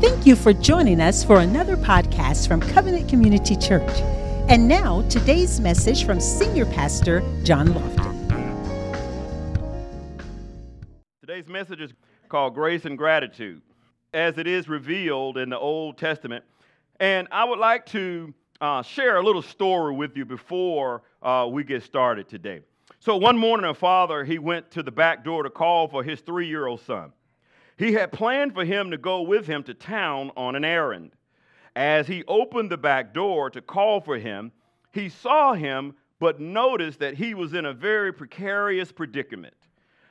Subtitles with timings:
[0.00, 3.90] Thank you for joining us for another podcast from Covenant Community Church.
[4.48, 8.14] And now, today's message from Senior Pastor John Lofton.
[11.20, 11.92] Today's message is
[12.28, 13.60] called Grace and Gratitude,
[14.14, 16.44] as it is revealed in the Old Testament.
[17.00, 21.64] And I would like to uh, share a little story with you before uh, we
[21.64, 22.60] get started today.
[23.00, 26.20] So, one morning, a father he went to the back door to call for his
[26.20, 27.12] three year old son.
[27.78, 31.12] He had planned for him to go with him to town on an errand.
[31.76, 34.50] As he opened the back door to call for him,
[34.92, 39.54] he saw him, but noticed that he was in a very precarious predicament.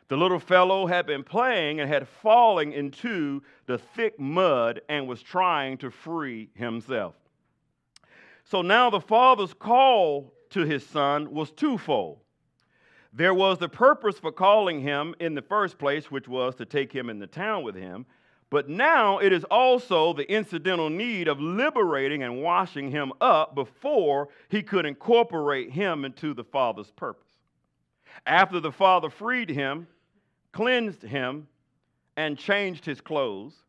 [0.07, 5.21] The little fellow had been playing and had fallen into the thick mud and was
[5.21, 7.15] trying to free himself.
[8.45, 12.21] So now the father's call to his son was twofold.
[13.17, 16.93] There was the purpose for calling him in the first place, which was to take
[16.93, 18.05] him in the town with him.
[18.51, 24.29] But now it is also the incidental need of liberating and washing him up before
[24.49, 27.31] he could incorporate him into the Father's purpose.
[28.27, 29.87] After the Father freed him,
[30.51, 31.47] cleansed him,
[32.17, 33.63] and changed his clothes,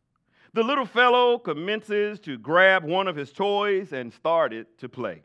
[0.53, 5.23] the little fellow commences to grab one of his toys and started to play.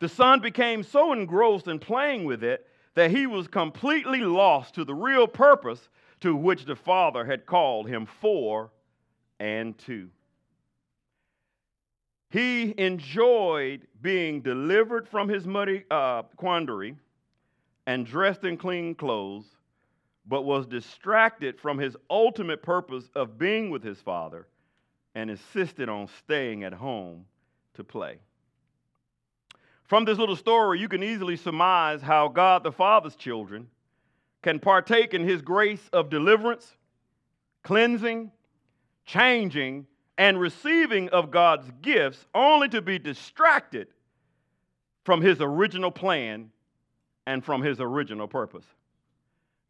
[0.00, 4.84] The son became so engrossed in playing with it that he was completely lost to
[4.84, 5.88] the real purpose
[6.20, 8.70] to which the Father had called him for
[9.40, 10.08] and to.
[12.30, 16.96] He enjoyed being delivered from his muddy uh, quandary
[17.86, 19.44] and dressed in clean clothes,
[20.26, 24.46] but was distracted from his ultimate purpose of being with his Father
[25.14, 27.26] and insisted on staying at home
[27.74, 28.18] to play.
[29.92, 33.66] From this little story, you can easily surmise how God the Father's children
[34.40, 36.78] can partake in his grace of deliverance,
[37.62, 38.32] cleansing,
[39.04, 43.88] changing, and receiving of God's gifts only to be distracted
[45.04, 46.52] from his original plan
[47.26, 48.64] and from his original purpose.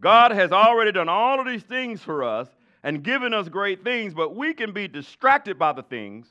[0.01, 2.47] God has already done all of these things for us
[2.85, 6.29] and given us great things, but we can be distracted by the things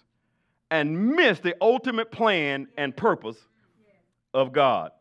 [0.69, 3.49] and miss the ultimate plan and purpose
[4.33, 4.91] of God.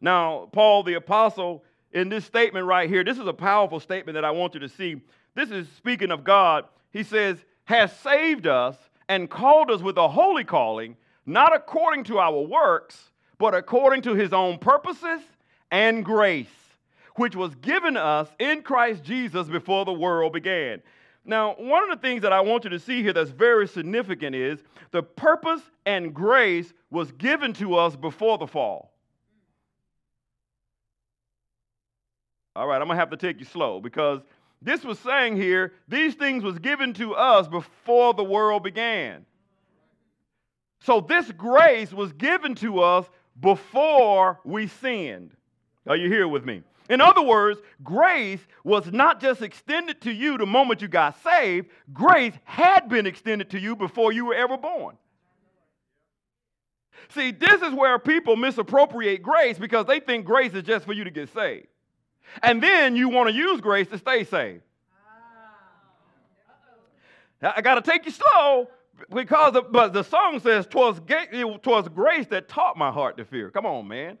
[0.00, 4.24] Now, Paul the Apostle, in this statement right here, this is a powerful statement that
[4.24, 5.00] I want you to see.
[5.34, 6.64] This is speaking of God.
[6.92, 8.76] He says, has saved us
[9.08, 10.96] and called us with a holy calling,
[11.26, 15.20] not according to our works, but according to his own purposes
[15.70, 16.46] and grace,
[17.16, 20.82] which was given us in Christ Jesus before the world began.
[21.28, 24.34] Now, one of the things that I want you to see here that's very significant
[24.34, 24.60] is
[24.92, 28.94] the purpose and grace was given to us before the fall.
[32.56, 34.22] All right, I'm going to have to take you slow because
[34.62, 39.26] this was saying here these things was given to us before the world began.
[40.80, 43.04] So this grace was given to us
[43.38, 45.32] before we sinned.
[45.86, 46.62] Are you here with me?
[46.88, 51.68] In other words, grace was not just extended to you the moment you got saved,
[51.92, 54.96] grace had been extended to you before you were ever born.
[57.10, 61.04] See, this is where people misappropriate grace because they think grace is just for you
[61.04, 61.66] to get saved.
[62.42, 64.62] And then you want to use grace to stay saved.
[67.40, 68.68] I got to take you slow
[69.14, 71.00] because the, but the song says, twas,
[71.62, 73.50] twas grace that taught my heart to fear.
[73.50, 74.18] Come on, man.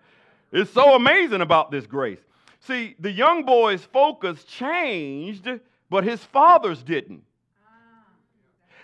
[0.52, 2.20] It's so amazing about this grace.
[2.60, 5.48] See, the young boy's focus changed,
[5.90, 7.22] but his father's didn't.
[7.66, 7.70] Ah.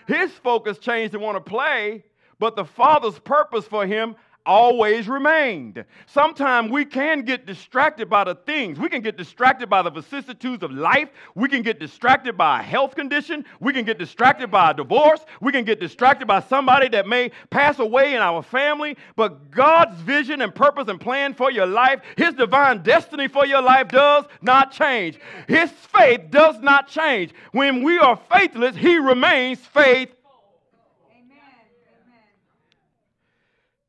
[0.07, 2.03] His focus changed to want to play,
[2.39, 5.83] but the father's purpose for him always remained.
[6.07, 8.79] Sometimes we can get distracted by the things.
[8.79, 11.09] We can get distracted by the vicissitudes of life.
[11.35, 13.45] We can get distracted by a health condition.
[13.59, 15.25] We can get distracted by a divorce.
[15.41, 18.97] We can get distracted by somebody that may pass away in our family.
[19.15, 23.61] But God's vision and purpose and plan for your life, His divine destiny for your
[23.61, 25.19] life does not change.
[25.47, 27.33] His faith does not change.
[27.51, 30.24] When we are faithless, He remains faithful.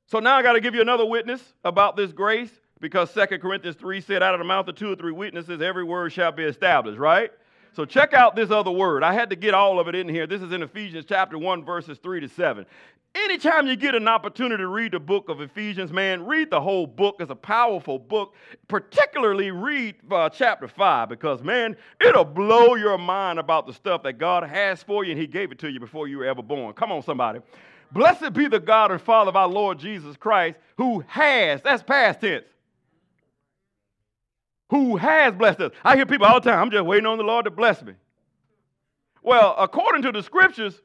[0.08, 2.50] So now I got to give you another witness about this grace
[2.80, 5.82] because 2 Corinthians 3 said, out of the mouth of two or three witnesses, every
[5.82, 7.32] word shall be established, right?
[7.74, 9.02] So check out this other word.
[9.02, 10.26] I had to get all of it in here.
[10.26, 12.64] This is in Ephesians chapter 1, verses 3 to 7.
[13.16, 16.86] Anytime you get an opportunity to read the book of Ephesians, man, read the whole
[16.86, 17.16] book.
[17.18, 18.34] It's a powerful book.
[18.68, 24.18] Particularly read uh, chapter 5 because, man, it'll blow your mind about the stuff that
[24.18, 26.74] God has for you and He gave it to you before you were ever born.
[26.74, 27.40] Come on, somebody.
[27.92, 32.20] Blessed be the God and Father of our Lord Jesus Christ, who has, that's past
[32.20, 32.44] tense,
[34.70, 35.72] who has blessed us.
[35.84, 37.94] I hear people all the time, I'm just waiting on the Lord to bless me.
[39.22, 40.80] Well, according to the scriptures,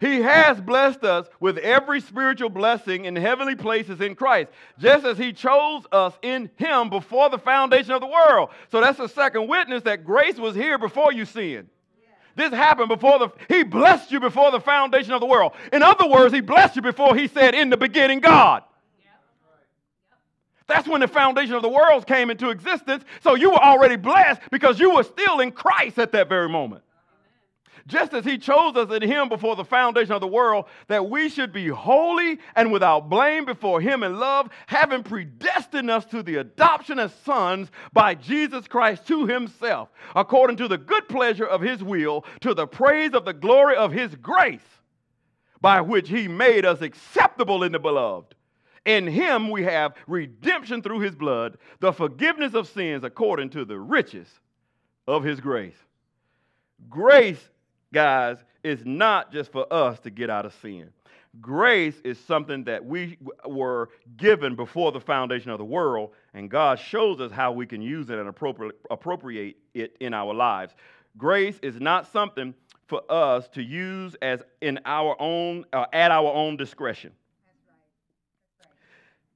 [0.00, 5.18] He has blessed us with every spiritual blessing in heavenly places in Christ, just as
[5.18, 8.48] He chose us in Him before the foundation of the world.
[8.70, 11.68] So that's the second witness that grace was here before you sinned.
[12.36, 15.52] This happened before the, He blessed you before the foundation of the world.
[15.72, 18.62] In other words, He blessed you before He said, In the beginning, God.
[20.66, 23.04] That's when the foundation of the world came into existence.
[23.22, 26.84] So you were already blessed because you were still in Christ at that very moment
[27.90, 31.28] just as he chose us in him before the foundation of the world, that we
[31.28, 36.36] should be holy and without blame before him in love, having predestined us to the
[36.36, 41.82] adoption as sons by Jesus Christ to himself, according to the good pleasure of his
[41.82, 44.60] will, to the praise of the glory of his grace,
[45.60, 48.34] by which he made us acceptable in the beloved.
[48.86, 53.78] In him we have redemption through his blood, the forgiveness of sins according to the
[53.78, 54.28] riches
[55.06, 55.76] of his grace.
[56.88, 57.50] Grace
[57.92, 60.90] guys, is not just for us to get out of sin.
[61.40, 63.16] Grace is something that we
[63.46, 67.80] were given before the foundation of the world, and God shows us how we can
[67.80, 70.74] use it and appropriate it in our lives.
[71.16, 72.52] Grace is not something
[72.88, 77.12] for us to use as in our own uh, at our own discretion.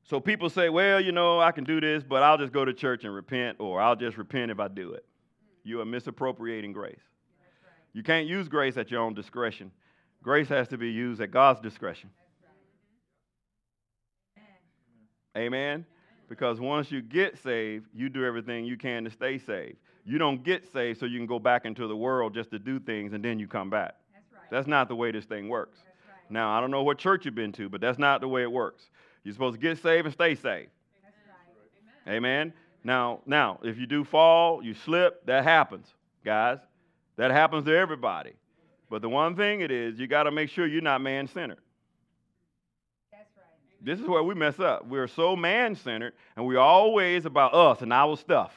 [0.03, 2.75] So people say, well, you know, I can do this, but I'll just go to
[2.75, 5.05] church and repent, or I'll just repent if I do it.
[5.63, 6.99] You are misappropriating grace.
[7.95, 9.71] You can't use grace at your own discretion.
[10.23, 12.11] Grace has to be used at God's discretion.
[15.37, 15.87] Amen.
[16.29, 19.77] Because once you get saved, you do everything you can to stay saved.
[20.05, 22.79] You don't get saved so you can go back into the world just to do
[22.79, 23.95] things and then you come back.
[24.13, 24.51] That's, right.
[24.51, 25.79] that's not the way this thing works.
[25.79, 26.31] Right.
[26.31, 28.51] Now, I don't know what church you've been to, but that's not the way it
[28.51, 28.85] works.
[29.23, 30.71] You're supposed to get saved and stay saved.
[32.07, 32.17] Right.
[32.17, 32.17] Amen.
[32.17, 32.53] Amen.
[32.83, 35.87] Now, now, if you do fall, you slip, that happens,
[36.25, 36.59] guys.
[37.17, 38.33] That happens to everybody.
[38.91, 41.59] But the one thing it is, you got to make sure you're not man centered.
[43.11, 43.45] That's right.
[43.81, 44.87] This is where we mess up.
[44.87, 48.53] We're so man centered, and we're always about us and our stuff,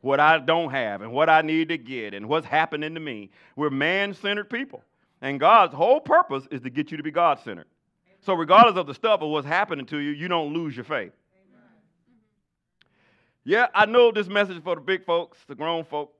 [0.00, 3.30] what I don't have, and what I need to get, and what's happening to me.
[3.56, 4.82] We're man centered people.
[5.22, 7.66] And God's whole purpose is to get you to be God centered.
[8.20, 11.12] So, regardless of the stuff or what's happening to you, you don't lose your faith.
[13.44, 16.12] Yeah, I know this message for the big folks, the grown folk.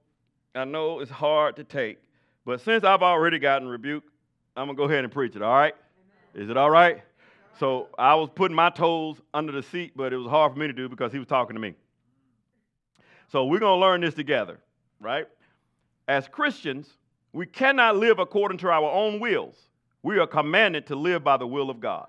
[0.55, 1.99] I know it's hard to take,
[2.45, 4.09] but since I've already gotten rebuked,
[4.57, 5.75] I'm going to go ahead and preach it, all right?
[6.35, 7.03] Is it all right?
[7.59, 10.67] So I was putting my toes under the seat, but it was hard for me
[10.67, 11.75] to do because he was talking to me.
[13.31, 14.59] So we're going to learn this together,
[15.01, 15.27] right?
[16.07, 16.89] As Christians,
[17.33, 19.57] we cannot live according to our own wills.
[20.03, 22.07] We are commanded to live by the will of God.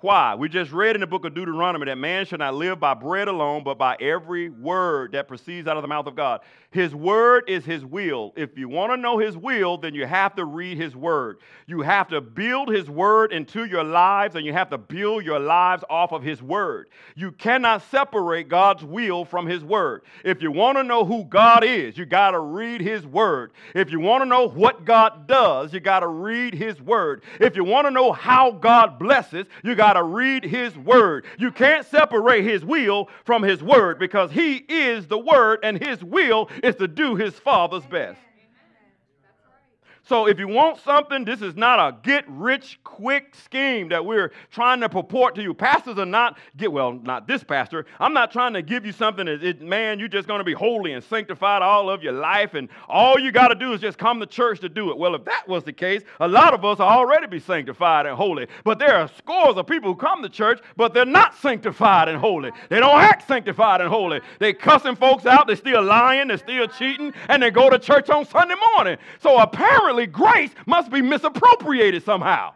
[0.00, 0.36] Why?
[0.36, 3.26] We just read in the book of Deuteronomy that man shall not live by bread
[3.26, 6.42] alone, but by every word that proceeds out of the mouth of God.
[6.70, 8.34] His word is his will.
[8.36, 11.38] If you want to know his will, then you have to read his word.
[11.66, 15.40] You have to build his word into your lives, and you have to build your
[15.40, 16.90] lives off of his word.
[17.16, 20.02] You cannot separate God's will from his word.
[20.24, 23.52] If you want to know who God is, you got to read his word.
[23.74, 27.22] If you want to know what God does, you got to read his word.
[27.40, 31.24] If you want to know how God blesses, you got got to read His Word.
[31.38, 36.04] You can't separate His will from His Word because He is the Word and His
[36.04, 38.20] will is to do His Father's best.
[40.08, 44.32] So if you want something, this is not a get rich quick scheme that we're
[44.50, 45.52] trying to purport to you.
[45.52, 47.84] Pastors are not get well, not this pastor.
[48.00, 50.54] I'm not trying to give you something that it, man, you're just going to be
[50.54, 53.98] holy and sanctified all of your life, and all you got to do is just
[53.98, 54.96] come to church to do it.
[54.96, 58.46] Well, if that was the case, a lot of us already be sanctified and holy.
[58.64, 62.18] But there are scores of people who come to church, but they're not sanctified and
[62.18, 62.50] holy.
[62.70, 64.22] They don't act sanctified and holy.
[64.38, 68.08] They cussing folks out, they're still lying, they're still cheating, and they go to church
[68.08, 68.96] on Sunday morning.
[69.20, 72.52] So apparently grace must be misappropriated somehow.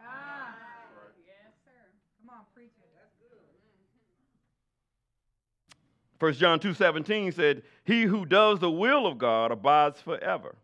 [6.18, 10.54] First John 2:17 said, "He who does the will of God abides forever."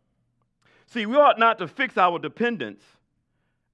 [0.86, 2.84] See, we ought not to fix our dependence,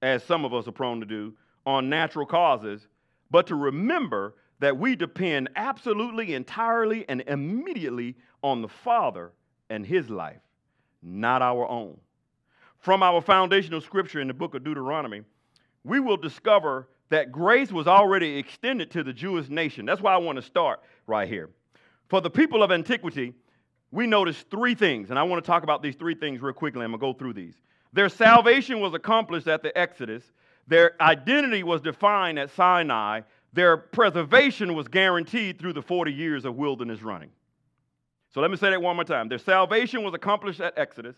[0.01, 2.87] as some of us are prone to do, on natural causes,
[3.29, 9.31] but to remember that we depend absolutely, entirely, and immediately on the Father
[9.69, 10.41] and His life,
[11.03, 11.99] not our own
[12.85, 15.23] from our foundational scripture in the book of Deuteronomy,
[15.83, 19.87] we will discover that grace was already extended to the Jewish nation.
[19.87, 21.49] That's why I want to start right here.
[22.09, 23.33] For the people of antiquity,
[23.89, 26.83] we notice three things, and I want to talk about these three things real quickly.
[26.83, 27.55] I'm going to go through these.
[27.91, 30.23] Their salvation was accomplished at the Exodus,
[30.67, 36.55] their identity was defined at Sinai, their preservation was guaranteed through the 40 years of
[36.55, 37.31] wilderness running.
[38.31, 39.27] So let me say that one more time.
[39.27, 41.15] Their salvation was accomplished at Exodus,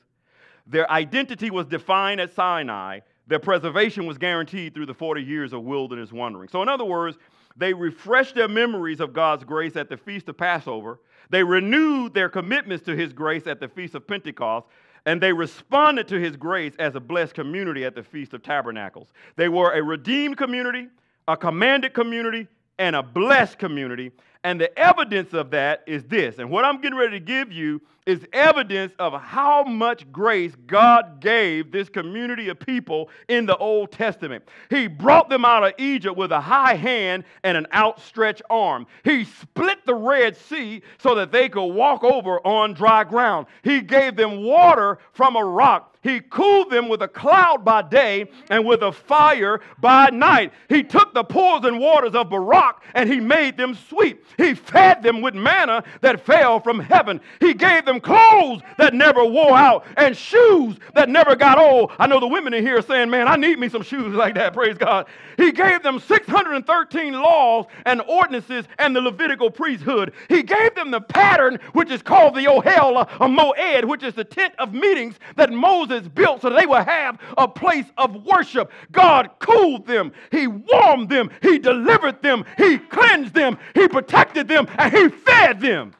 [0.68, 3.00] their identity was defined at Sinai.
[3.28, 6.48] their preservation was guaranteed through the 40 years of wilderness wandering.
[6.48, 7.18] So, in other words,
[7.58, 11.00] they refreshed their memories of God's grace at the Feast of Passover.
[11.30, 14.68] They renewed their commitments to His grace at the Feast of Pentecost.
[15.06, 19.12] And they responded to His grace as a blessed community at the Feast of Tabernacles.
[19.36, 20.88] They were a redeemed community,
[21.28, 22.48] a commanded community,
[22.78, 24.12] and a blessed community.
[24.44, 26.40] And the evidence of that is this.
[26.40, 31.20] And what I'm getting ready to give you is evidence of how much grace God
[31.20, 34.46] gave this community of people in the Old Testament.
[34.70, 38.88] He brought them out of Egypt with a high hand and an outstretched arm.
[39.04, 43.48] He split the Red Sea so that they could walk over on dry ground.
[43.62, 48.30] He gave them water from a rock he cooled them with a cloud by day
[48.50, 50.54] and with a fire by night.
[50.70, 54.24] He took the pools and waters of Barak and he made them sweet.
[54.38, 57.20] He fed them with manna that fell from heaven.
[57.42, 61.92] He gave them clothes that never wore out and shoes that never got old.
[62.00, 64.36] I know the women in here are saying, Man, I need me some shoes like
[64.36, 64.54] that.
[64.54, 65.08] Praise God.
[65.38, 70.14] He gave them 613 laws and ordinances and the Levitical priesthood.
[70.30, 74.14] He gave them the pattern, which is called the Ohel, uh, a Moed, which is
[74.14, 78.72] the tent of meetings that Moses built so they would have a place of worship.
[78.92, 84.68] God cooled them, He warmed them, He delivered them, He cleansed them, He protected them,
[84.78, 85.94] and He fed them.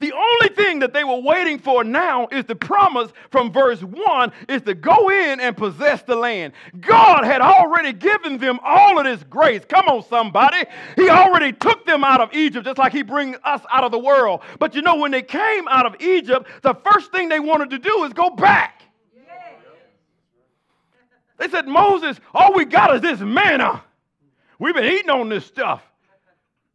[0.00, 4.32] The only thing that they were waiting for now is the promise from verse 1
[4.48, 6.52] is to go in and possess the land.
[6.80, 9.64] God had already given them all of this grace.
[9.68, 10.64] Come on, somebody.
[10.94, 13.98] He already took them out of Egypt, just like He brings us out of the
[13.98, 14.42] world.
[14.60, 17.78] But you know, when they came out of Egypt, the first thing they wanted to
[17.78, 18.82] do is go back.
[21.38, 23.82] They said, Moses, all we got is this manna.
[24.58, 25.87] We've been eating on this stuff.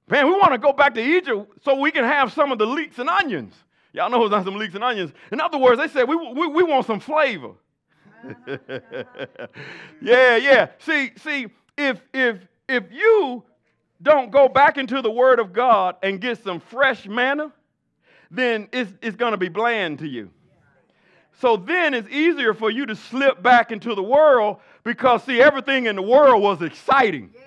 [0.07, 2.65] Man, we want to go back to Egypt so we can have some of the
[2.65, 3.53] leeks and onions.
[3.93, 5.11] Y'all know who's on some leeks and onions.
[5.31, 7.51] In other words, they said, we, we, we want some flavor.
[10.01, 10.67] yeah, yeah.
[10.79, 12.37] See, see, if if
[12.69, 13.43] if you
[14.01, 17.51] don't go back into the Word of God and get some fresh manna,
[18.31, 20.29] then it's, it's going to be bland to you.
[21.39, 25.87] So then it's easier for you to slip back into the world because, see, everything
[25.87, 27.31] in the world was exciting.
[27.33, 27.41] Yeah.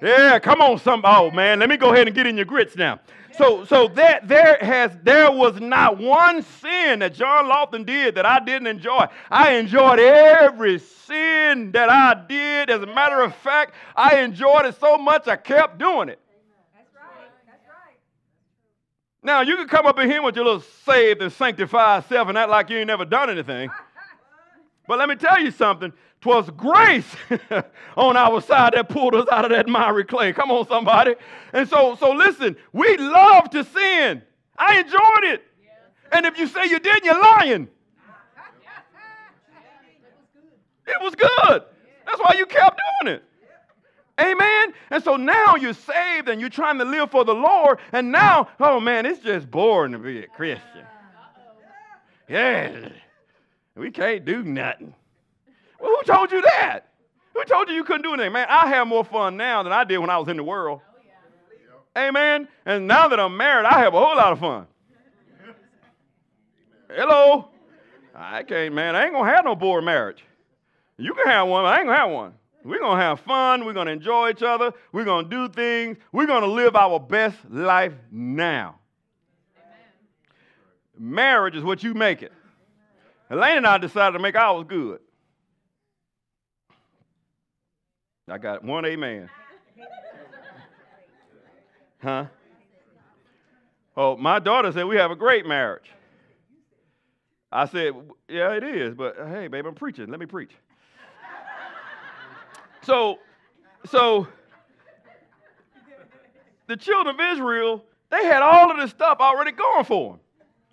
[0.00, 1.02] Yeah, come on, some.
[1.04, 3.00] Oh man, let me go ahead and get in your grits now.
[3.36, 8.26] So, so that there has there was not one sin that John Lofton did that
[8.26, 9.06] I didn't enjoy.
[9.30, 12.70] I enjoyed every sin that I did.
[12.70, 16.20] As a matter of fact, I enjoyed it so much I kept doing it.
[16.74, 17.30] That's right.
[17.46, 17.96] That's right.
[19.22, 22.36] Now you can come up in here with your little saved and sanctified self and
[22.36, 23.70] act like you ain't never done anything.
[24.88, 25.92] But let me tell you something.
[26.20, 27.16] 'Twas grace
[27.96, 30.32] on our side that pulled us out of that miry clay.
[30.32, 31.14] Come on, somebody.
[31.52, 34.22] And so, so listen, we love to sin.
[34.56, 35.44] I enjoyed it.
[36.10, 37.68] And if you say you didn't, you're lying.
[40.90, 41.62] It was good.
[42.06, 43.24] That's why you kept doing it.
[44.18, 44.72] Amen.
[44.90, 47.78] And so now you're saved and you're trying to live for the Lord.
[47.92, 50.86] And now, oh man, it's just boring to be a Christian.
[52.26, 52.88] Yeah.
[53.76, 54.94] We can't do nothing.
[55.80, 56.80] Well, who told you that?
[57.34, 58.32] Who told you you couldn't do anything?
[58.32, 60.80] Man, I have more fun now than I did when I was in the world.
[60.82, 61.00] Oh,
[61.94, 62.08] yeah.
[62.08, 62.48] Amen.
[62.66, 64.66] And now that I'm married, I have a whole lot of fun.
[66.90, 67.48] Hello.
[68.14, 68.96] I can't, man.
[68.96, 70.24] I ain't gonna have no bored marriage.
[70.96, 72.34] You can have one, but I ain't gonna have one.
[72.64, 73.64] We're gonna have fun.
[73.64, 74.72] We're gonna enjoy each other.
[74.90, 75.98] We're gonna do things.
[76.10, 78.80] We're gonna live our best life now.
[79.56, 81.14] Amen.
[81.14, 82.32] Marriage is what you make it.
[83.30, 85.00] Elaine and I decided to make ours good.
[88.30, 89.30] I got one amen.
[92.02, 92.26] Huh?
[93.96, 95.90] Oh, my daughter said we have a great marriage.
[97.50, 97.94] I said,
[98.28, 100.08] yeah, it is, but uh, hey, babe, I'm preaching.
[100.08, 100.52] Let me preach.
[102.82, 103.18] so,
[103.86, 104.28] so
[106.66, 110.20] the children of Israel, they had all of this stuff already going for them.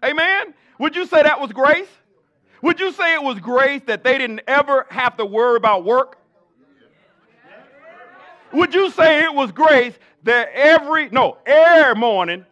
[0.03, 0.53] Amen?
[0.79, 1.87] Would you say that was grace?
[2.61, 6.17] Would you say it was grace that they didn't ever have to worry about work?
[8.55, 9.93] Would you say it was grace
[10.23, 12.45] that every, no, every morning,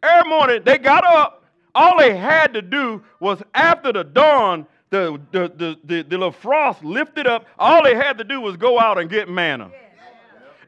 [0.00, 1.44] every morning they got up,
[1.74, 6.84] all they had to do was after the dawn, the, the, the, the, little frost
[6.84, 9.70] lifted up, all they had to do was go out and get manna.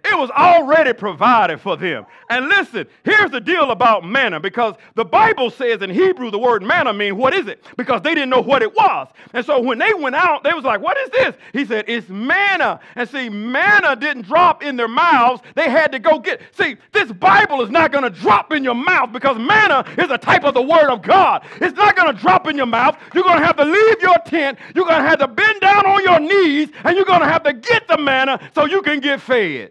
[0.05, 2.07] It was already provided for them.
[2.31, 6.63] And listen, here's the deal about manna because the Bible says in Hebrew the word
[6.63, 7.65] manna means what is it?
[7.77, 9.09] Because they didn't know what it was.
[9.35, 11.35] And so when they went out, they was like, what is this?
[11.53, 12.81] He said, it's manna.
[12.95, 15.43] And see, manna didn't drop in their mouths.
[15.55, 16.41] They had to go get.
[16.53, 20.19] See, this Bible is not going to drop in your mouth because manna is a
[20.19, 21.45] type of the word of God.
[21.61, 22.97] It's not going to drop in your mouth.
[23.15, 24.59] You're going to have to leave your tent.
[24.75, 27.43] You're going to have to bend down on your knees and you're going to have
[27.43, 29.71] to get the manna so you can get fed.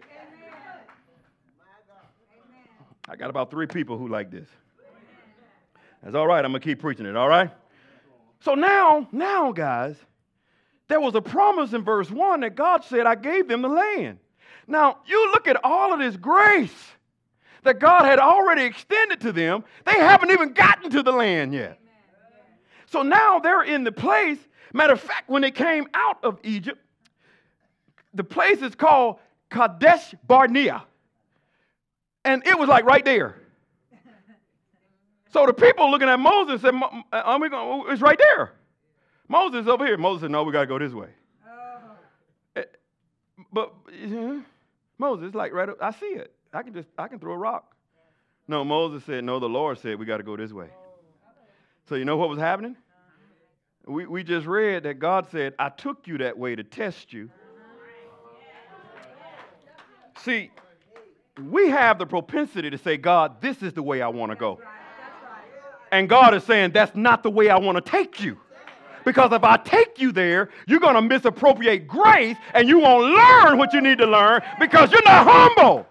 [3.10, 4.46] I got about three people who like this.
[6.00, 6.44] That's all right.
[6.44, 7.50] I'm going to keep preaching it, all right?
[8.38, 9.96] So now, now, guys,
[10.86, 14.18] there was a promise in verse 1 that God said, I gave them the land.
[14.68, 16.72] Now, you look at all of this grace
[17.64, 21.80] that God had already extended to them, they haven't even gotten to the land yet.
[22.86, 24.38] So now they're in the place.
[24.72, 26.80] Matter of fact, when they came out of Egypt,
[28.14, 29.18] the place is called
[29.50, 30.84] Kadesh Barnea.
[32.24, 33.36] And it was like right there.
[35.32, 36.74] So the people looking at Moses said,
[37.12, 37.84] Are we going?
[37.88, 38.52] It's right there.
[39.28, 39.96] Moses over here.
[39.96, 41.08] Moses said, No, we got to go this way.
[41.48, 42.62] Oh.
[43.52, 44.40] But uh,
[44.98, 46.32] Moses, like right up, I see it.
[46.52, 47.74] I can just, I can throw a rock.
[48.48, 50.68] No, Moses said, No, the Lord said, We got to go this way.
[51.88, 52.76] So you know what was happening?
[53.86, 57.30] We, we just read that God said, I took you that way to test you.
[60.18, 60.50] See,
[61.48, 64.60] we have the propensity to say, God, this is the way I want to go.
[65.92, 68.38] And God is saying, that's not the way I want to take you.
[69.04, 73.58] Because if I take you there, you're going to misappropriate grace and you won't learn
[73.58, 75.86] what you need to learn because you're not humble.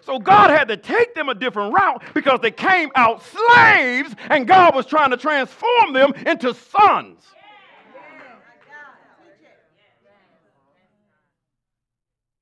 [0.00, 4.46] So God had to take them a different route because they came out slaves and
[4.46, 7.22] God was trying to transform them into sons.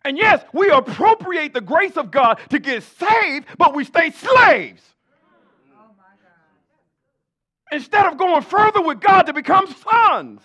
[0.04, 4.82] And yes, we appropriate the grace of God to get saved, but we stay slaves.
[7.70, 10.42] Instead of going further with God to become sons.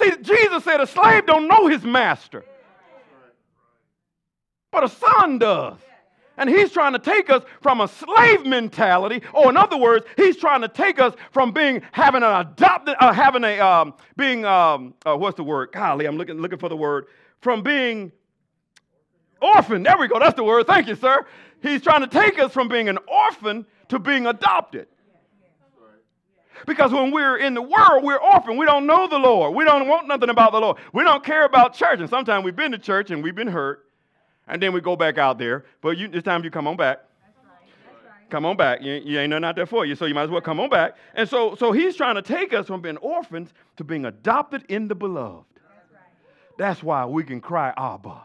[0.00, 2.44] See, Jesus said a slave don't know his master,
[4.70, 5.78] but a son does.
[6.38, 10.36] And he's trying to take us from a slave mentality, or in other words, he's
[10.36, 14.94] trying to take us from being having an adopted, uh, having a um, being um,
[15.04, 15.72] uh, what's the word?
[15.72, 17.06] Golly, I'm looking looking for the word.
[17.42, 18.12] From being
[19.42, 20.66] Orphan, there we go, that's the word.
[20.66, 21.26] Thank you, sir.
[21.62, 24.88] He's trying to take us from being an orphan to being adopted.
[26.66, 28.56] Because when we're in the world, we're orphan.
[28.56, 29.54] We don't know the Lord.
[29.54, 30.76] We don't want nothing about the Lord.
[30.92, 31.98] We don't care about church.
[31.98, 33.84] And sometimes we've been to church and we've been hurt.
[34.46, 35.64] And then we go back out there.
[35.80, 37.00] But you, this time you come on back.
[38.30, 38.80] Come on back.
[38.80, 40.70] You, you ain't nothing out there for you, so you might as well come on
[40.70, 40.96] back.
[41.14, 44.88] And so, so he's trying to take us from being orphans to being adopted in
[44.88, 45.44] the beloved.
[46.56, 48.22] That's why we can cry, Abba.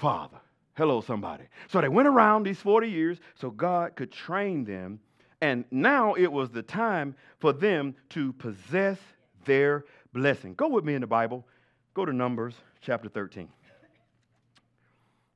[0.00, 0.38] Father.
[0.74, 1.44] Hello, somebody.
[1.68, 5.00] So they went around these 40 years so God could train them.
[5.40, 8.98] And now it was the time for them to possess
[9.44, 10.54] their blessing.
[10.54, 11.46] Go with me in the Bible.
[11.94, 13.48] Go to Numbers chapter 13.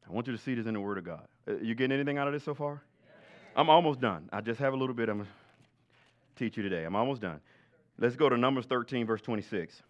[0.09, 1.27] I want you to see this in the Word of God.
[1.48, 2.83] Uh, you getting anything out of this so far?
[3.57, 4.29] I'm almost done.
[4.33, 5.33] I just have a little bit I'm going to
[6.44, 6.85] teach you today.
[6.85, 7.40] I'm almost done.
[7.98, 9.83] Let's go to Numbers 13, verse 26.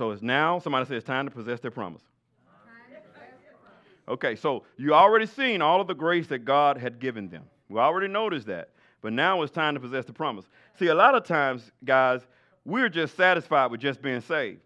[0.00, 2.00] So it's now, somebody says, it's time to possess their promise.
[4.08, 7.42] Okay, so you already seen all of the grace that God had given them.
[7.68, 8.70] We already noticed that.
[9.02, 10.46] But now it's time to possess the promise.
[10.78, 12.22] See, a lot of times, guys,
[12.64, 14.62] we're just satisfied with just being saved.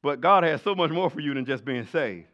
[0.00, 2.28] But God has so much more for you than just being saved.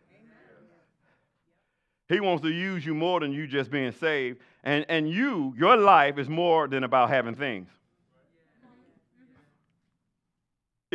[2.09, 4.39] He wants to use you more than you just being saved.
[4.63, 7.69] And, and you, your life is more than about having things.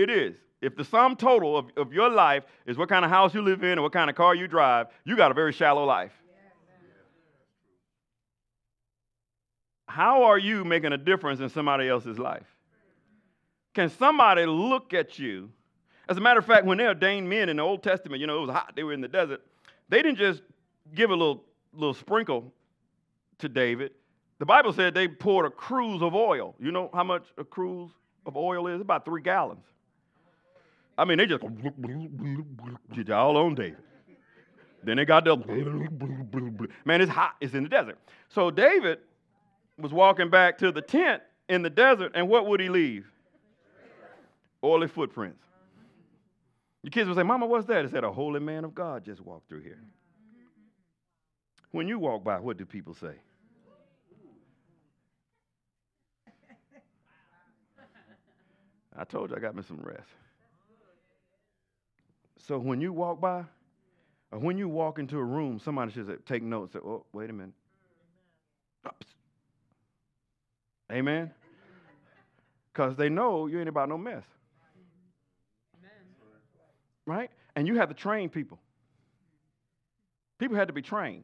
[0.01, 0.35] It is.
[0.61, 3.63] If the sum total of, of your life is what kind of house you live
[3.63, 6.11] in and what kind of car you drive, you got a very shallow life.
[9.87, 12.47] How are you making a difference in somebody else's life?
[13.75, 15.51] Can somebody look at you?
[16.09, 18.37] As a matter of fact, when they ordained men in the Old Testament, you know,
[18.37, 19.41] it was hot, they were in the desert.
[19.87, 20.41] They didn't just
[20.95, 22.51] give a little, little sprinkle
[23.37, 23.91] to David.
[24.39, 26.55] The Bible said they poured a cruse of oil.
[26.59, 27.91] You know how much a cruse
[28.25, 28.81] of oil is?
[28.81, 29.65] About three gallons.
[31.01, 31.43] I mean, they just
[33.09, 33.77] all on David.
[34.83, 35.35] Then they got the
[36.85, 37.97] man, it's hot, it's in the desert.
[38.29, 38.99] So David
[39.79, 43.07] was walking back to the tent in the desert, and what would he leave?
[44.63, 45.43] Oily footprints.
[46.83, 47.83] Your kids would say, Mama, what's that?
[47.83, 49.81] He said, A holy man of God just walked through here.
[51.71, 53.15] When you walk by, what do people say?
[58.95, 60.05] I told you I got me some rest.
[62.47, 63.45] So when you walk by,
[64.31, 66.73] or when you walk into a room, somebody should say, take notes.
[66.73, 67.53] And say, oh, wait a minute.
[68.87, 69.07] Oops.
[70.91, 71.31] Amen.
[72.71, 74.23] Because they know you ain't about no mess.
[77.05, 77.29] Right?
[77.55, 78.59] And you have to train people.
[80.39, 81.23] People had to be trained.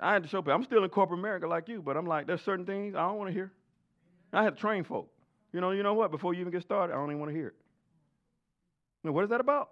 [0.00, 0.54] I had to show people.
[0.54, 3.18] I'm still in corporate America like you, but I'm like, there's certain things I don't
[3.18, 3.52] want to hear.
[4.32, 5.08] I had to train folk.
[5.52, 6.10] You know, you know what?
[6.10, 7.54] Before you even get started, I don't even want to hear it.
[9.04, 9.70] Now, what is that about?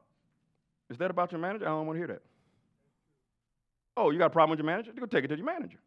[0.89, 1.67] Is that about your manager?
[1.67, 2.23] I don't want to hear that.
[3.97, 4.93] Oh, you got a problem with your manager?
[4.99, 5.79] Go take it to your manager.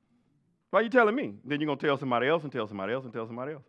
[0.70, 1.36] Why are you telling me?
[1.46, 3.64] Then you're going to tell somebody else and tell somebody else and tell somebody else.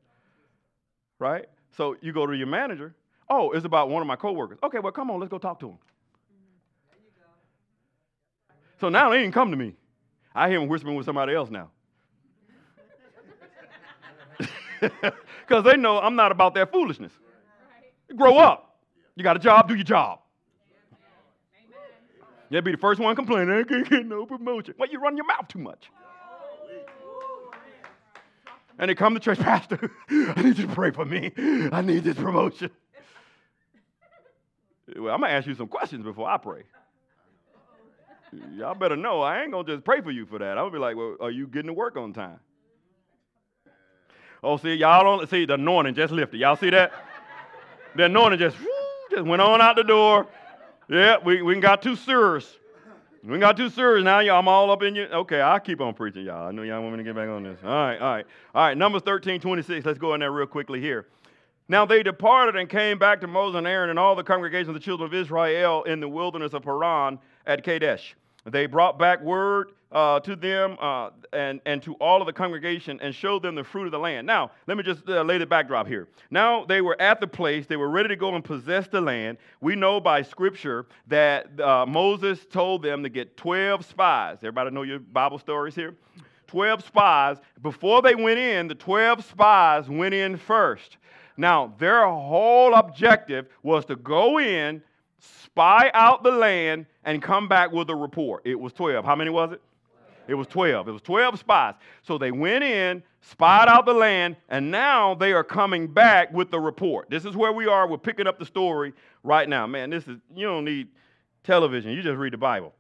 [1.19, 1.47] Right?
[1.77, 2.95] So you go to your manager.
[3.29, 4.59] Oh, it's about one of my coworkers.
[4.63, 5.79] Okay, well, come on, let's go talk to him.
[8.81, 9.75] So now they didn't come to me.
[10.35, 11.71] I hear him whispering with somebody else now.
[15.47, 17.13] Because they know I'm not about that foolishness.
[18.17, 18.74] Grow up.
[19.17, 20.21] You got a job, do your job.
[22.51, 24.75] You'll be the first one complaining, I can't get no promotion.
[24.79, 25.91] Well, you run your mouth too much.
[28.79, 31.33] And they come to church, Pastor, I need you to pray for me.
[31.73, 32.71] I need this promotion.
[34.97, 36.65] Well, I'm going to ask you some questions before I pray.
[38.57, 40.59] Y'all better know I ain't going to just pray for you for that.
[40.59, 42.41] I'm going to be like, well, are you getting to work on time?
[44.43, 46.39] Oh, see, y'all don't see the anointing just lifted.
[46.39, 46.93] Y'all see that?
[47.97, 48.74] the anointing just, whoo,
[49.23, 50.27] went on out the door.
[50.89, 52.59] Yeah, we, we got two sirs.
[53.23, 54.05] We got two sirs.
[54.05, 55.05] Now y'all, I'm all up in you.
[55.05, 56.49] Okay, I'll keep on preaching, y'all.
[56.49, 57.59] I know y'all want me to get back on this.
[57.65, 58.27] All right, all right.
[58.55, 59.87] All right, Numbers 13, 26.
[59.87, 61.07] Let's go in there real quickly here.
[61.67, 64.75] Now they departed and came back to Moses and Aaron and all the congregation of
[64.75, 68.15] the children of Israel in the wilderness of Paran at Kadesh.
[68.45, 72.99] They brought back word uh, to them uh, and, and to all of the congregation
[73.01, 74.27] and showed them the fruit of the land.
[74.27, 76.09] Now, let me just uh, lay the backdrop here.
[76.31, 79.39] Now they were at the place, they were ready to go and possess the land.
[79.61, 84.39] We know by scripture that uh, Moses told them to get 12 spies.
[84.39, 85.95] Everybody know your Bible stories here?
[86.49, 87.37] 12 spies.
[87.63, 90.99] Before they went in, the 12 spies went in first.
[91.37, 94.83] Now, their whole objective was to go in,
[95.19, 98.43] spy out the land, and come back with a report.
[98.45, 99.05] It was 12.
[99.05, 99.61] How many was it?
[100.29, 100.89] It was 12.
[100.89, 101.75] It was 12 spies.
[102.03, 106.51] So they went in, spied out the land, and now they are coming back with
[106.51, 107.11] the report.
[107.11, 107.89] This is where we are.
[107.89, 109.67] We're picking up the story right now.
[109.67, 110.89] Man, this is, you don't need
[111.43, 111.91] television.
[111.91, 112.73] You just read the Bible.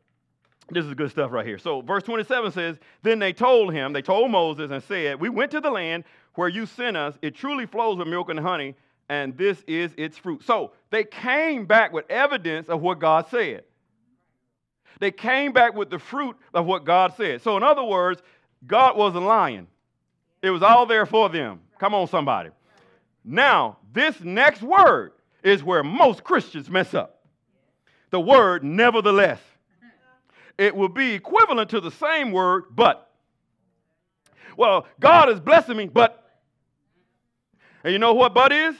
[0.70, 1.58] This is good stuff right here.
[1.58, 5.50] So, verse 27 says, Then they told him, they told Moses and said, We went
[5.50, 6.04] to the land
[6.34, 7.18] where you sent us.
[7.20, 8.74] It truly flows with milk and honey,
[9.10, 10.42] and this is its fruit.
[10.42, 13.64] So, they came back with evidence of what God said.
[15.00, 17.42] They came back with the fruit of what God said.
[17.42, 18.22] So, in other words,
[18.66, 19.66] God wasn't lying.
[20.42, 21.60] It was all there for them.
[21.78, 22.50] Come on, somebody.
[23.24, 27.24] Now, this next word is where most Christians mess up.
[28.10, 29.40] The word nevertheless.
[30.56, 33.10] It will be equivalent to the same word, but.
[34.56, 36.20] Well, God is blessing me, but.
[37.82, 38.76] And you know what but is?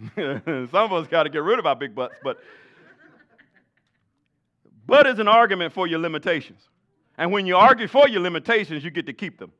[0.16, 2.38] Some of us got to get rid of our big butts, but
[4.90, 6.68] but is an argument for your limitations.
[7.16, 9.52] And when you argue for your limitations, you get to keep them.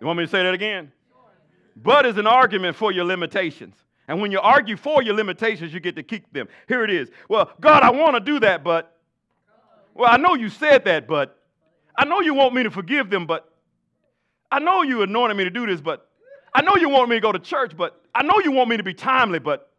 [0.00, 0.90] You want me to say that again?
[1.76, 3.76] But is an argument for your limitations.
[4.08, 6.48] And when you argue for your limitations, you get to keep them.
[6.66, 7.10] Here it is.
[7.28, 8.98] Well, God, I want to do that, but.
[9.94, 11.38] Well, I know you said that, but.
[11.96, 13.54] I know you want me to forgive them, but.
[14.50, 16.08] I know you anointed me to do this, but.
[16.52, 18.02] I know you want me to go to church, but.
[18.12, 19.69] I know you want me to be timely, but.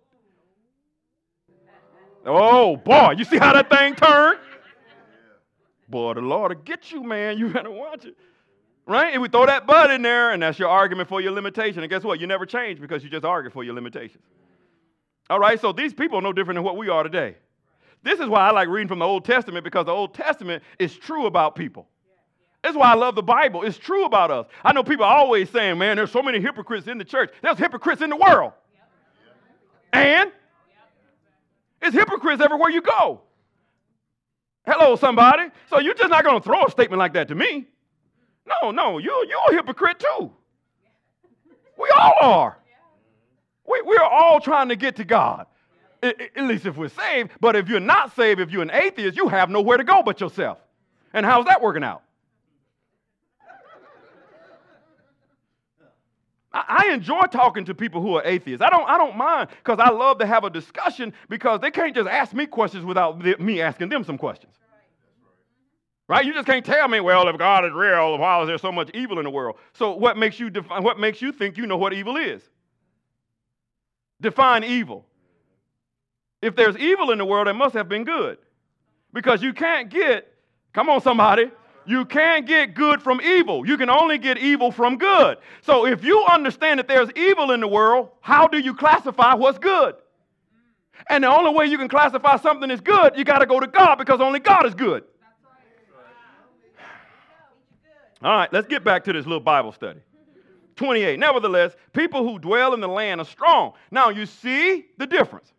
[2.26, 4.40] Oh boy, you see how that thing turned?
[5.90, 7.38] Boy, the Lord will get you, man.
[7.38, 8.16] You better watch it.
[8.88, 9.14] Right?
[9.14, 11.84] And we throw that but in there, and that's your argument for your limitation.
[11.84, 12.20] And guess what?
[12.20, 14.24] You never change because you just argue for your limitations.
[15.30, 17.36] All right, so these people are no different than what we are today.
[18.04, 20.96] This is why I like reading from the Old Testament because the Old Testament is
[20.96, 21.88] true about people.
[22.64, 23.64] That's why I love the Bible.
[23.64, 24.48] It's true about us.
[24.64, 27.32] I know people are always saying, man, there's so many hypocrites in the church.
[27.42, 28.54] There's hypocrites in the world.
[29.94, 30.32] And
[31.82, 33.22] it's hypocrites everywhere you go.
[34.66, 35.50] Hello, somebody.
[35.70, 37.68] So you're just not going to throw a statement like that to me.
[38.46, 40.32] No, no, you, you're a hypocrite too.
[41.78, 42.58] We all are.
[43.68, 45.48] We, we're all trying to get to God,
[46.04, 47.32] at, at least if we're saved.
[47.40, 50.20] But if you're not saved, if you're an atheist, you have nowhere to go but
[50.20, 50.58] yourself.
[51.14, 52.04] And how's that working out?
[56.54, 58.62] I enjoy talking to people who are atheists.
[58.62, 61.96] I don't, I don't mind because I love to have a discussion because they can't
[61.96, 64.54] just ask me questions without me asking them some questions.
[66.10, 66.26] Right?
[66.26, 68.90] You just can't tell me, well, if God is real, why is there so much
[68.94, 69.56] evil in the world?
[69.74, 72.42] So what makes you define, what makes you think you know what evil is?
[74.22, 75.06] define evil.
[76.42, 78.38] If there's evil in the world, it must have been good.
[79.14, 80.32] Because you can't get,
[80.74, 81.52] come on, somebody,
[81.86, 83.66] you can't get good from evil.
[83.66, 85.38] You can only get evil from good.
[85.62, 89.58] So if you understand that there's evil in the world, how do you classify what's
[89.58, 89.96] good?
[91.10, 93.68] And the only way you can classify something as good, you got to go to
[93.68, 95.04] God because only God is good.
[98.24, 100.00] All right, let's get back to this little Bible study.
[100.76, 101.20] 28.
[101.20, 103.74] Nevertheless, people who dwell in the land are strong.
[103.90, 105.52] Now, you see the difference.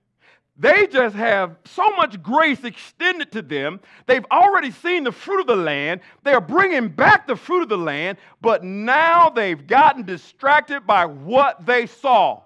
[0.56, 3.80] They just have so much grace extended to them.
[4.06, 6.00] They've already seen the fruit of the land.
[6.24, 11.64] They're bringing back the fruit of the land, but now they've gotten distracted by what
[11.64, 12.42] they saw.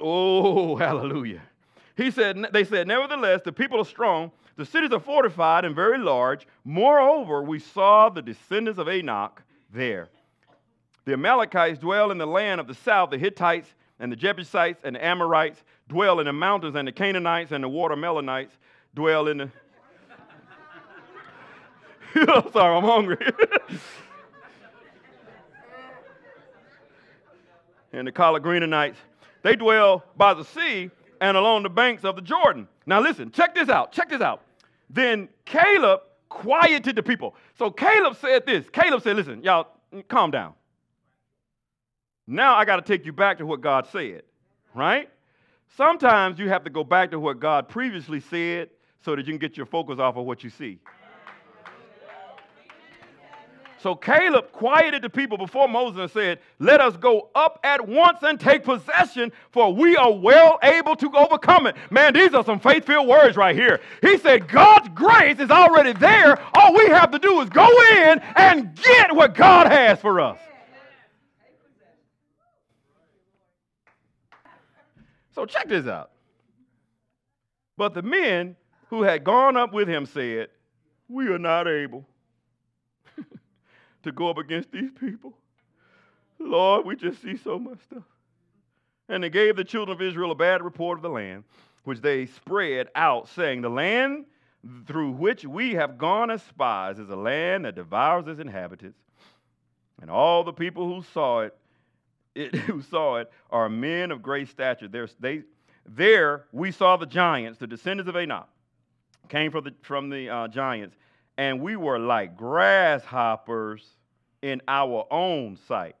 [0.00, 1.42] Oh, hallelujah.
[1.96, 5.98] He said, they said, nevertheless, the people are strong, the cities are fortified and very
[5.98, 6.46] large.
[6.64, 10.08] Moreover, we saw the descendants of Anak there.
[11.06, 14.96] The Amalekites dwell in the land of the south, the Hittites and the Jebusites and
[14.96, 18.50] the Amorites dwell in the mountains, and the Canaanites and the watermelonites
[18.94, 19.50] dwell in the.
[22.52, 23.18] Sorry, I'm hungry.
[27.92, 28.96] and the Chalagreenites
[29.46, 32.66] they dwell by the sea and along the banks of the Jordan.
[32.84, 33.92] Now, listen, check this out.
[33.92, 34.42] Check this out.
[34.90, 37.36] Then Caleb quieted the people.
[37.56, 39.68] So Caleb said this Caleb said, Listen, y'all,
[40.08, 40.54] calm down.
[42.26, 44.22] Now I got to take you back to what God said,
[44.74, 45.08] right?
[45.76, 48.70] Sometimes you have to go back to what God previously said
[49.04, 50.78] so that you can get your focus off of what you see.
[53.82, 58.18] So Caleb quieted the people before Moses and said, Let us go up at once
[58.22, 61.76] and take possession, for we are well able to overcome it.
[61.90, 63.80] Man, these are some faith filled words right here.
[64.00, 66.40] He said, God's grace is already there.
[66.54, 70.38] All we have to do is go in and get what God has for us.
[75.36, 76.10] So check this out.
[77.76, 78.56] But the men
[78.88, 80.48] who had gone up with him said,
[81.08, 82.06] We are not able
[84.02, 85.34] to go up against these people.
[86.38, 88.02] Lord, we just see so much stuff.
[89.10, 91.44] And they gave the children of Israel a bad report of the land,
[91.84, 94.24] which they spread out, saying, The land
[94.86, 98.98] through which we have gone as spies is a land that devours its inhabitants.
[100.00, 101.54] And all the people who saw it
[102.36, 104.88] it, who saw it are men of great stature.
[104.88, 105.42] There, they,
[105.86, 108.48] there we saw the giants, the descendants of Anak,
[109.28, 110.96] came from the, from the uh, giants,
[111.36, 113.84] and we were like grasshoppers
[114.42, 115.96] in our own sight.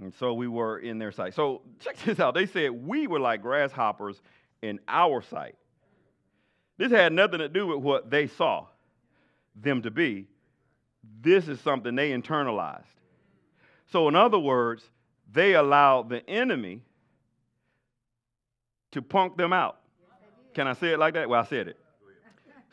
[0.00, 1.34] And so we were in their sight.
[1.34, 2.34] So check this out.
[2.34, 4.20] They said we were like grasshoppers
[4.62, 5.56] in our sight.
[6.76, 8.66] This had nothing to do with what they saw
[9.54, 10.26] them to be.
[11.20, 12.82] This is something they internalized.
[13.94, 14.82] So, in other words,
[15.32, 16.82] they allowed the enemy
[18.90, 19.78] to punk them out.
[20.52, 21.28] Can I say it like that?
[21.28, 21.78] Well, I said it.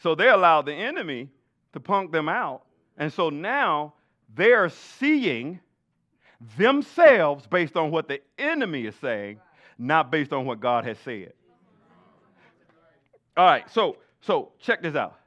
[0.01, 1.29] So they allowed the enemy
[1.73, 2.63] to punk them out.
[2.97, 3.93] And so now
[4.33, 5.59] they're seeing
[6.57, 9.39] themselves based on what the enemy is saying,
[9.77, 11.33] not based on what God has said.
[13.37, 15.19] All right, so so check this out.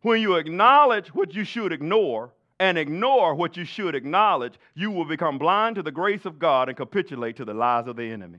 [0.00, 5.04] When you acknowledge what you should ignore, and ignore what you should acknowledge, you will
[5.04, 8.38] become blind to the grace of God and capitulate to the lies of the enemy.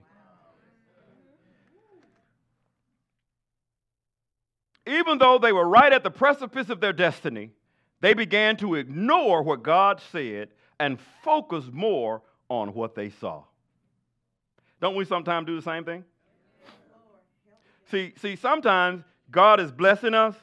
[4.87, 7.51] Even though they were right at the precipice of their destiny,
[8.01, 10.49] they began to ignore what God said
[10.79, 13.43] and focus more on what they saw.
[14.79, 16.03] Don't we sometimes do the same thing?
[17.89, 20.35] See, see, sometimes God is blessing us,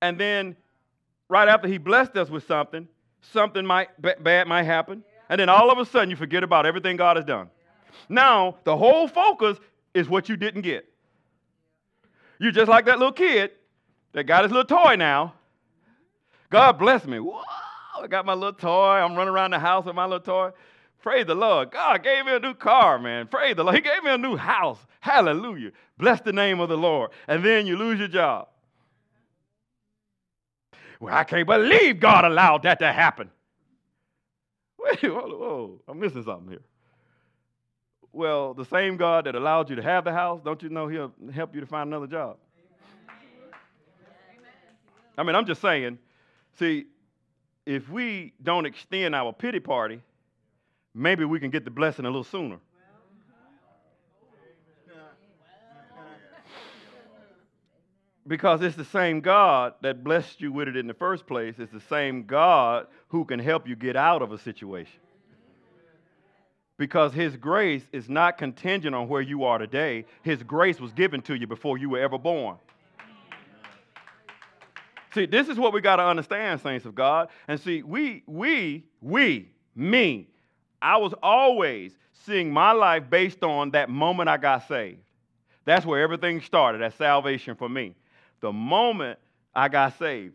[0.00, 0.56] and then
[1.32, 2.86] right after he blessed us with something,
[3.22, 3.88] something might
[4.22, 7.24] bad might happen, and then all of a sudden you forget about everything God has
[7.24, 7.48] done.
[8.10, 9.56] Now, the whole focus
[9.94, 10.84] is what you didn't get.
[12.38, 13.52] You're just like that little kid
[14.12, 15.32] that got his little toy now.
[16.50, 17.18] God bless me.
[17.18, 17.40] Whoa,
[17.98, 18.96] I got my little toy.
[18.96, 20.50] I'm running around the house with my little toy.
[21.00, 21.70] Praise the Lord.
[21.70, 23.26] God gave me a new car, man.
[23.26, 23.74] Praise the Lord.
[23.74, 24.78] He gave me a new house.
[25.00, 25.70] Hallelujah.
[25.96, 27.10] Bless the name of the Lord.
[27.26, 28.48] And then you lose your job.
[31.02, 33.28] Well, I can't believe God allowed that to happen.
[34.78, 36.62] Wait, whoa, whoa, I'm missing something here.
[38.12, 41.12] Well, the same God that allowed you to have the house, don't you know He'll
[41.34, 42.36] help you to find another job?
[45.18, 45.98] I mean, I'm just saying,
[46.56, 46.84] see,
[47.66, 50.00] if we don't extend our pity party,
[50.94, 52.58] maybe we can get the blessing a little sooner.
[58.32, 61.56] Because it's the same God that blessed you with it in the first place.
[61.58, 65.00] It's the same God who can help you get out of a situation.
[66.78, 70.06] because His grace is not contingent on where you are today.
[70.22, 72.56] His grace was given to you before you were ever born.
[75.12, 77.28] See, this is what we got to understand, saints of God.
[77.48, 80.30] And see, we, we, we, me,
[80.80, 81.92] I was always
[82.24, 85.00] seeing my life based on that moment I got saved.
[85.66, 87.94] That's where everything started, that salvation for me.
[88.42, 89.18] The moment
[89.54, 90.34] I got saved.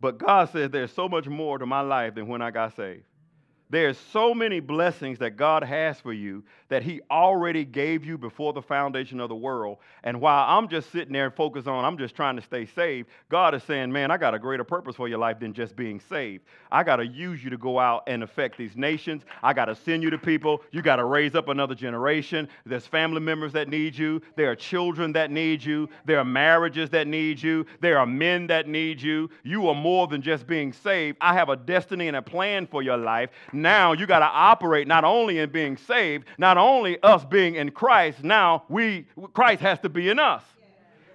[0.00, 3.04] But God says there's so much more to my life than when I got saved.
[3.70, 8.52] There's so many blessings that God has for you that He already gave you before
[8.52, 9.78] the foundation of the world.
[10.02, 13.08] And while I'm just sitting there and focused on, I'm just trying to stay saved,
[13.28, 16.00] God is saying, Man, I got a greater purpose for your life than just being
[16.00, 16.44] saved.
[16.72, 19.22] I got to use you to go out and affect these nations.
[19.42, 20.62] I got to send you to people.
[20.72, 22.48] You got to raise up another generation.
[22.66, 24.20] There's family members that need you.
[24.34, 25.88] There are children that need you.
[26.06, 27.66] There are marriages that need you.
[27.80, 29.30] There are men that need you.
[29.44, 31.18] You are more than just being saved.
[31.20, 33.30] I have a destiny and a plan for your life
[33.62, 37.70] now you got to operate not only in being saved, not only us being in
[37.70, 40.42] Christ, now we Christ has to be in us.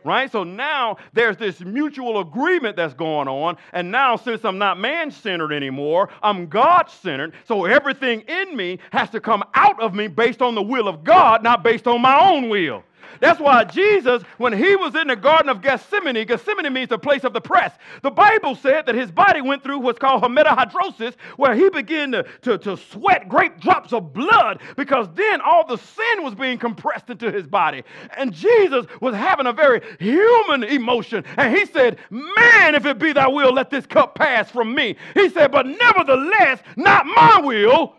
[0.03, 0.31] Right?
[0.31, 3.57] So now there's this mutual agreement that's going on.
[3.73, 7.33] And now, since I'm not man centered anymore, I'm God centered.
[7.47, 11.03] So everything in me has to come out of me based on the will of
[11.03, 12.83] God, not based on my own will.
[13.19, 17.23] That's why Jesus, when he was in the Garden of Gethsemane, Gethsemane means the place
[17.23, 17.73] of the press.
[18.01, 22.23] The Bible said that his body went through what's called hematidrosis, where he began to,
[22.41, 27.09] to, to sweat great drops of blood because then all the sin was being compressed
[27.09, 27.83] into his body.
[28.17, 31.23] And Jesus was having a very human emotion.
[31.37, 34.95] And he said, Man, if it be thy will, let this cup pass from me.
[35.13, 37.95] He said, But nevertheless, not my will.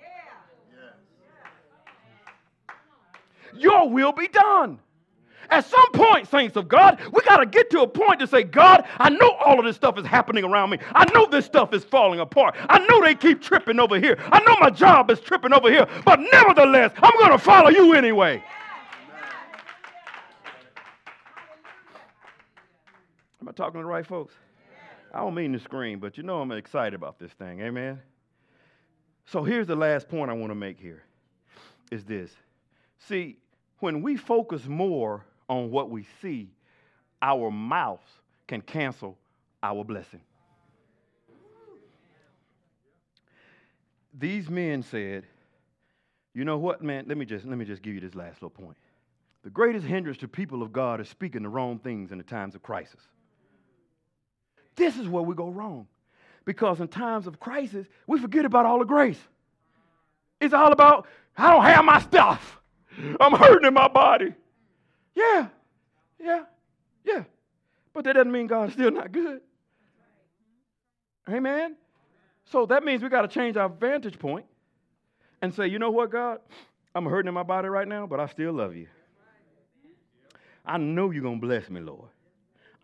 [3.59, 4.79] Your will be done.
[5.51, 8.43] At some point, saints of God, we got to get to a point to say,
[8.43, 10.79] God, I know all of this stuff is happening around me.
[10.95, 12.57] I know this stuff is falling apart.
[12.69, 14.17] I know they keep tripping over here.
[14.33, 15.87] I know my job is tripping over here.
[16.05, 18.43] But nevertheless, I'm going to follow you anyway.
[23.41, 24.35] Am I talking to the right folks?
[25.15, 27.61] I don't mean to scream, but you know I'm excited about this thing.
[27.61, 28.01] Amen.
[29.25, 31.05] So here's the last point I want to make here
[31.91, 32.31] is this.
[32.99, 33.39] See,
[33.79, 36.49] when we focus more on what we see,
[37.23, 38.09] our mouths
[38.47, 39.17] can cancel
[39.63, 40.21] our blessing.
[44.19, 45.25] These men said,
[46.35, 47.05] you know what, man?
[47.07, 48.77] Let me just let me just give you this last little point.
[49.45, 52.55] The greatest hindrance to people of God is speaking the wrong things in the times
[52.55, 53.01] of crisis.
[54.75, 55.87] This is where we go wrong.
[56.45, 59.19] Because in times of crisis, we forget about all the grace.
[60.41, 61.07] It's all about,
[61.37, 62.61] I don't have my stuff.
[63.21, 64.35] I'm hurting in my body.
[65.17, 65.49] Yeah,
[66.21, 66.45] yeah,
[67.05, 67.25] yeah.
[67.93, 69.41] But that doesn't mean God's still not good.
[71.29, 71.77] Amen?
[72.45, 74.47] So that means we got to change our vantage point
[75.43, 76.41] and say, you know what, God?
[76.95, 78.87] I'm hurting in my body right now, but I still love you.
[80.65, 82.11] I know you're going to bless me, Lord.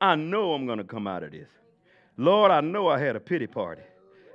[0.00, 1.48] I know I'm going to come out of this.
[2.16, 3.82] Lord, I know I had a pity party,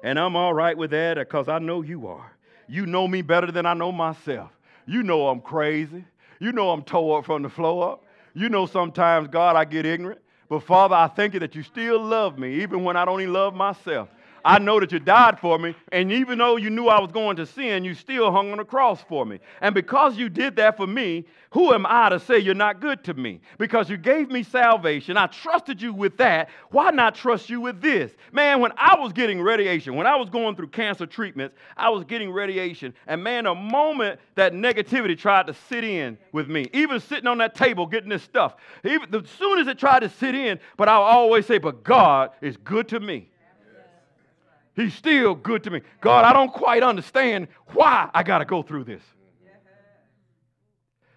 [0.03, 2.31] and I'm all right with that because I know you are.
[2.67, 4.51] You know me better than I know myself.
[4.85, 6.05] You know I'm crazy.
[6.39, 8.03] You know I'm tore up from the floor up.
[8.33, 10.21] You know sometimes, God, I get ignorant.
[10.49, 13.33] But Father, I thank you that you still love me, even when I don't even
[13.33, 14.09] love myself.
[14.45, 17.35] I know that you died for me, and even though you knew I was going
[17.37, 19.39] to sin, you still hung on the cross for me.
[19.61, 23.03] And because you did that for me, who am I to say you're not good
[23.05, 23.39] to me?
[23.57, 26.49] Because you gave me salvation, I trusted you with that.
[26.71, 28.11] Why not trust you with this?
[28.31, 32.03] Man, when I was getting radiation, when I was going through cancer treatments, I was
[32.03, 36.99] getting radiation, and man, a moment that negativity tried to sit in with me, even
[36.99, 40.35] sitting on that table getting this stuff, even as soon as it tried to sit
[40.35, 43.29] in, but I'll always say, but God is good to me.
[44.77, 45.81] He's still good to me.
[46.01, 49.01] God, I don't quite understand why I got to go through this.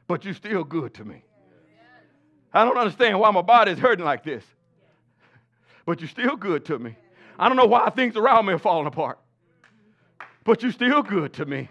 [0.09, 1.23] But you're still good to me.
[2.55, 4.43] I don't understand why my body is hurting like this.
[5.85, 6.97] But you're still good to me.
[7.39, 9.19] I don't know why things around me are falling apart.
[10.43, 11.69] But you're still good to me.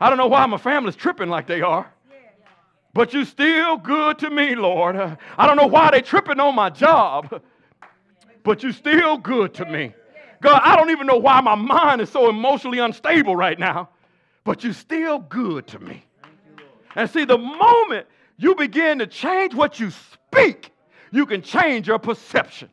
[0.00, 1.88] I don't know why my family's tripping like they are.
[2.92, 4.96] But you're still good to me, Lord.
[4.96, 7.42] I don't know why they're tripping on my job.
[8.42, 9.94] But you're still good to me.
[10.40, 13.88] God, I don't even know why my mind is so emotionally unstable right now,
[14.44, 16.04] but you're still good to me.
[16.94, 18.06] And see, the moment
[18.36, 20.72] you begin to change what you speak,
[21.10, 22.70] you can change your perception.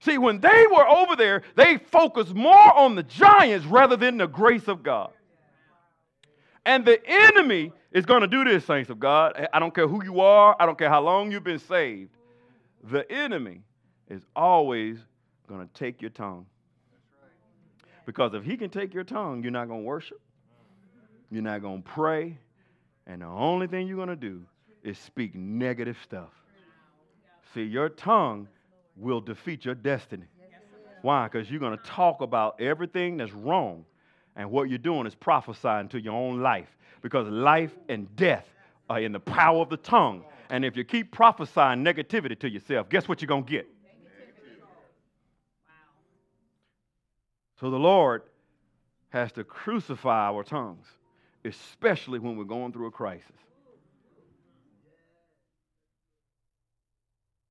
[0.00, 4.28] See, when they were over there, they focused more on the giants rather than the
[4.28, 5.10] grace of God.
[6.64, 9.48] And the enemy is going to do this, saints of God.
[9.52, 12.10] I don't care who you are, I don't care how long you've been saved.
[12.84, 13.62] The enemy
[14.08, 14.98] is always
[15.46, 16.46] going to take your tongue.
[18.04, 20.20] Because if he can take your tongue, you're not going to worship.
[21.30, 22.38] You're not going to pray.
[23.06, 24.42] And the only thing you're going to do
[24.82, 26.30] is speak negative stuff.
[27.54, 28.48] See, your tongue
[28.96, 30.26] will defeat your destiny.
[31.02, 31.28] Why?
[31.28, 33.84] Because you're going to talk about everything that's wrong.
[34.36, 36.68] And what you're doing is prophesying to your own life.
[37.02, 38.46] Because life and death
[38.88, 40.24] are in the power of the tongue.
[40.50, 43.66] And if you keep prophesying negativity to yourself, guess what you're going to get?
[47.60, 48.22] So the Lord
[49.10, 50.86] has to crucify our tongues,
[51.44, 53.30] especially when we're going through a crisis.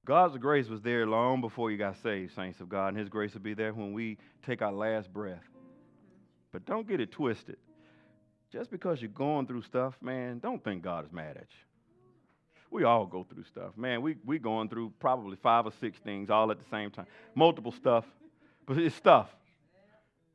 [0.05, 3.33] God's grace was there long before you got saved, saints of God, and His grace
[3.33, 5.41] will be there when we take our last breath.
[6.51, 7.57] But don't get it twisted.
[8.51, 11.65] Just because you're going through stuff, man, don't think God is mad at you.
[12.69, 13.75] We all go through stuff.
[13.75, 17.07] Man, we we going through probably five or six things all at the same time.
[17.33, 18.05] Multiple stuff.
[18.65, 19.29] But it's stuff.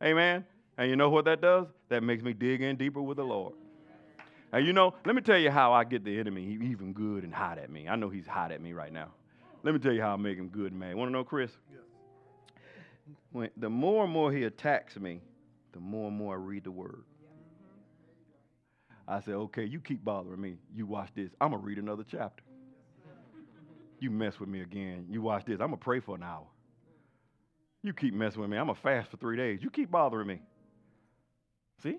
[0.03, 0.45] Amen.
[0.79, 1.67] And you know what that does?
[1.89, 3.55] That makes me dig in deeper with the Lord.
[4.53, 7.33] And you know, let me tell you how I get the enemy even good and
[7.33, 7.89] hot at me.
[7.89, 9.09] I know he's hot at me right now.
[9.63, 10.97] Let me tell you how I make him good man.
[10.97, 11.51] Want to know, Chris?
[11.71, 11.81] Yes.
[13.31, 15.21] When, the more and more he attacks me,
[15.73, 17.05] the more and more I read the word.
[19.07, 20.57] I say, okay, you keep bothering me.
[20.75, 21.31] You watch this.
[21.41, 22.43] I'm going to read another chapter.
[23.99, 25.07] You mess with me again.
[25.11, 25.55] You watch this.
[25.55, 26.47] I'm going to pray for an hour.
[27.83, 28.59] You keep messing with me.
[28.59, 29.63] I'm going to fast for three days.
[29.63, 30.41] You keep bothering me.
[31.83, 31.97] See?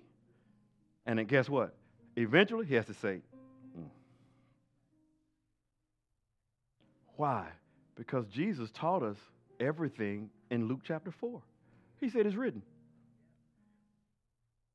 [1.06, 1.76] And then guess what?
[2.16, 3.22] Eventually, he has to say,
[3.78, 3.86] mm.
[7.16, 7.48] Why?
[7.96, 9.18] Because Jesus taught us
[9.60, 11.42] everything in Luke chapter 4.
[12.00, 12.62] He said it's written.